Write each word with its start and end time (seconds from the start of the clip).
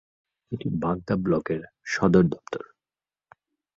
এটি 0.51 0.67
বাগদা 0.81 1.15
ব্লকের 1.15 1.61
সদর 1.85 2.23
দপ্তর। 2.23 2.63